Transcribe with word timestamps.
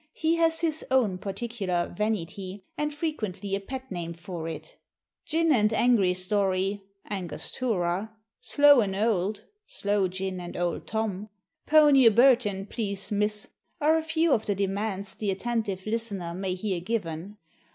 He 0.13 0.37
has 0.37 0.61
his 0.61 0.83
own 0.89 1.19
particular 1.19 1.93
"vanity," 1.95 2.63
and 2.75 2.91
frequently 2.91 3.53
a 3.53 3.59
pet 3.59 3.91
name 3.91 4.15
for 4.15 4.47
it. 4.47 4.77
"Gin 5.27 5.51
and 5.51 5.71
angry 5.71 6.15
story" 6.15 6.81
(Angostura), 7.07 8.11
"slow 8.39 8.79
and 8.81 8.95
old" 8.95 9.43
(sloe 9.67 10.07
gin 10.07 10.39
and 10.39 10.57
Old 10.57 10.87
Tom), 10.87 11.29
"pony 11.67 12.07
o' 12.07 12.09
Burton, 12.09 12.65
please 12.65 13.11
miss," 13.11 13.49
are 13.79 13.95
a 13.95 14.01
few 14.01 14.33
of 14.33 14.47
the 14.47 14.55
demands 14.55 15.13
the 15.13 15.29
attentive 15.29 15.85
listener 15.85 16.33
may 16.33 16.55
hear 16.55 16.79
given. 16.79 17.37